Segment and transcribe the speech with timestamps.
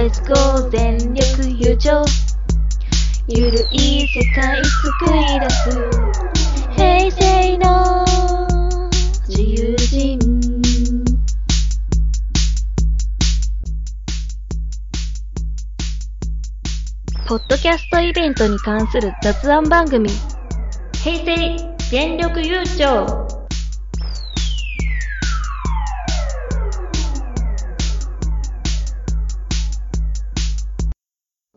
[0.00, 2.02] Let's go 全力友情。
[3.28, 5.90] ゆるい世界作り出す。
[6.74, 8.06] 平成の
[9.28, 10.18] 自由人。
[17.28, 20.08] ポッドキャストイベントに関する雑談番組。
[21.04, 23.39] 平成全力優勝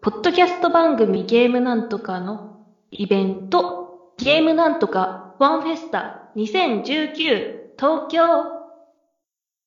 [0.04, 2.58] ポッドキャスト番組ゲームなんとかの
[2.92, 8.20] イベントゲームなんとかワンフェスタ2019東京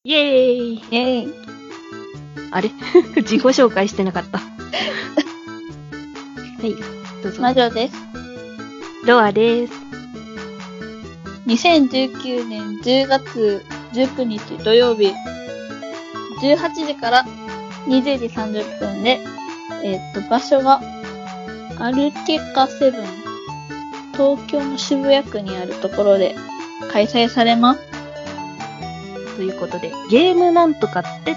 [0.05, 1.35] イェーイイェイ。
[2.51, 2.69] あれ？
[3.17, 4.37] 自己紹介してなかった。
[4.39, 4.45] は
[6.63, 6.75] い、
[7.23, 7.41] どうぞ。
[7.41, 7.95] 魔女です。
[9.07, 9.73] ロアです。
[11.47, 15.15] 2019年10月19日土曜日、
[16.43, 17.25] 18時から
[17.87, 19.25] 20時30分で、
[19.83, 20.81] えっ、と、場所が、
[21.79, 23.05] アルティカセブン、
[24.13, 26.35] 東京の渋谷区にあるところで
[26.93, 27.81] 開催されます。
[29.37, 31.37] ということで、ゲームなんとかって、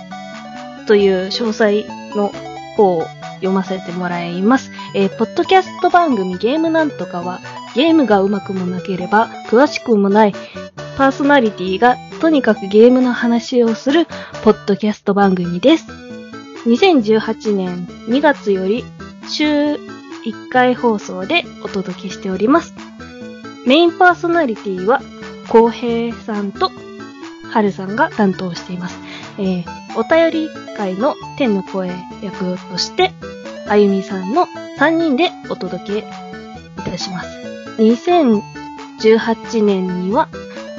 [0.88, 1.86] という詳細
[2.16, 2.32] の
[2.76, 3.04] 方を
[3.36, 4.72] 読ませてもらいます。
[4.96, 7.42] えーポッドキャスト番組ゲームなんとかは、
[7.76, 10.34] ゲームが上手くもなければ、詳しくもない、
[10.98, 14.08] パーソナリティがとにかくゲームの話をする、
[14.44, 16.09] ポッドキャスト番組です。
[16.66, 18.84] 2018年2月より、
[19.30, 22.74] 週1回放送でお届けしております。
[23.66, 25.02] メインパーソナリティは、
[25.48, 26.72] 浩平さんと
[27.52, 29.00] はるさんが担当しています。
[29.38, 31.88] えー、お便り会の天の声
[32.22, 33.12] 役として、
[33.68, 34.48] あゆみさんの
[34.80, 36.04] 3人でお届けい
[36.84, 37.30] たします。
[37.78, 40.28] 2018年には、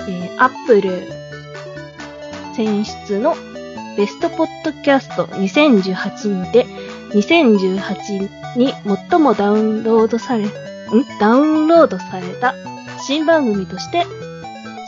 [0.08, 1.02] えー、アップル
[2.54, 3.34] 選出の
[4.00, 6.64] ベストポッドキャスト2018で、
[7.10, 8.72] 2018に
[9.10, 10.50] 最もダウンロードされ、ん？
[11.20, 12.54] ダウンロードされた
[13.06, 14.06] 新番組として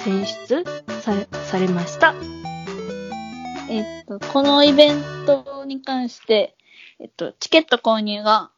[0.02, 0.64] 選出
[1.02, 2.14] され、されました。
[3.68, 6.56] えっ、と、このイベントに関して、
[6.98, 8.50] えっ、と、チケット購入が、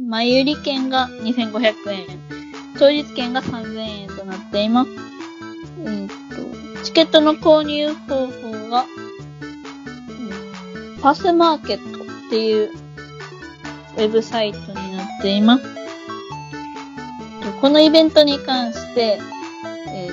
[0.00, 2.06] 前売り券が2500円、
[2.78, 4.90] 当日券が3000円となっています。
[5.84, 6.08] えっ、
[6.78, 9.05] と、チケットの購入方法が、うん
[11.06, 15.64] パスマーケットっていうウェブサイトになっています。
[17.60, 19.20] このイベントに関して、
[19.86, 20.10] えっ、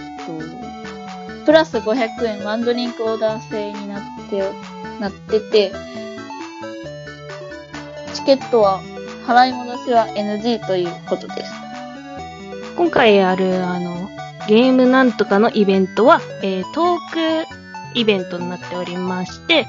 [1.39, 4.43] と、プラス500円ワンドリンクオーダー制になって、
[4.99, 5.71] なってて、
[8.13, 8.79] チケットは
[9.25, 11.51] 払い戻しは NG ということです。
[12.77, 14.11] 今回ある、あの、
[14.47, 17.53] ゲームなんとかのイベントは、えートーク
[17.95, 19.65] イベントになっておりまして、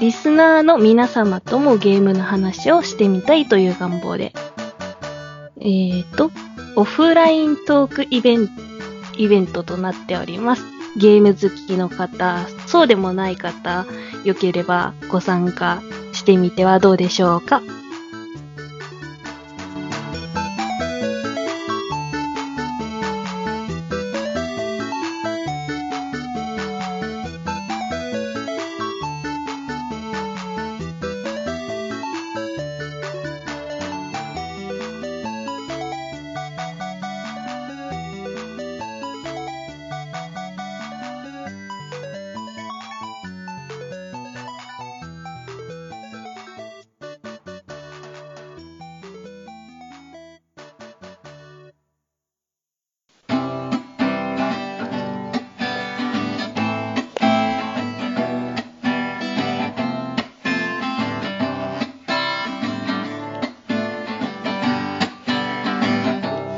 [0.00, 4.32] リスナーの皆様ともゲームの話をしてみたいという願望で、
[5.60, 6.30] えーと、
[6.76, 8.52] オフライントークイベント、
[9.16, 10.64] イベントとなっております。
[10.96, 13.86] ゲーム好きの方、そうでもない方、
[14.24, 15.82] 良ければご参加
[16.12, 17.62] してみてはどうでしょうか？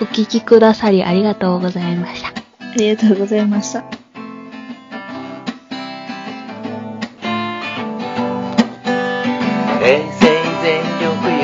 [0.00, 2.28] お聞きくださりありがとうございました。
[2.28, 2.32] あ
[2.76, 3.84] りがとうございました。
[9.78, 10.10] 平成
[10.62, 11.41] 全力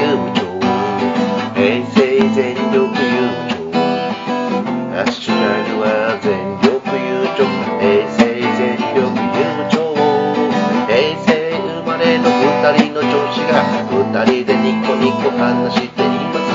[12.76, 16.48] 人の上司が二人でニコニコ話しています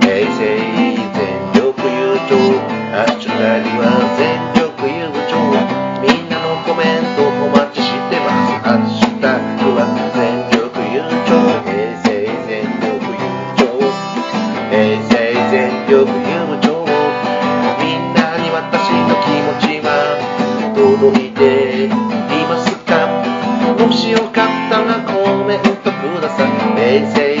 [0.00, 2.38] 平成全力優勝
[2.92, 5.34] ハッシュタグは全力優勝
[5.98, 9.82] みんなのコメントお待ちしてますハッシュタグは
[10.14, 11.34] 全力優勝
[11.66, 13.26] 平成全力優
[13.58, 13.66] 勝
[14.70, 16.86] 平成全力優勝
[17.82, 19.90] みんなに私の気持ちは
[20.76, 21.88] 届いてい
[22.46, 23.10] ますか
[23.78, 24.31] もしよか
[26.18, 27.31] ったらコ